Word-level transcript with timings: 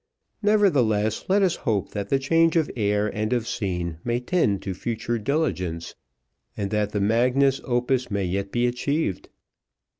Nevertheless, 0.41 1.25
let 1.29 1.43
us 1.43 1.57
hope 1.57 1.91
that 1.91 2.09
the 2.09 2.17
change 2.17 2.55
of 2.55 2.71
air 2.75 3.07
and 3.15 3.31
of 3.33 3.47
scene 3.47 3.99
may 4.03 4.19
tend 4.19 4.63
to 4.63 4.73
future 4.73 5.19
diligence, 5.19 5.93
and 6.57 6.71
that 6.71 6.89
the 6.91 6.99
magnus 6.99 7.61
opus 7.65 8.09
may 8.09 8.25
yet 8.25 8.51
be 8.51 8.65
achieved. 8.65 9.29